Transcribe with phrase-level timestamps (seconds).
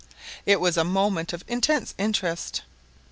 [0.47, 2.63] It was a moment of intense interest.